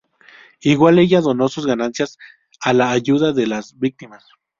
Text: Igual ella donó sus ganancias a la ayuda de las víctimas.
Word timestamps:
Igual 0.61 0.97
ella 0.97 1.21
donó 1.21 1.47
sus 1.47 1.67
ganancias 1.67 2.17
a 2.61 2.73
la 2.73 2.89
ayuda 2.89 3.33
de 3.33 3.45
las 3.45 3.77
víctimas. 3.77 4.25